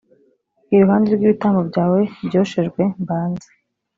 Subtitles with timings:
[0.73, 3.49] iruhande rw ibitambo byawe byoshejwe mbanze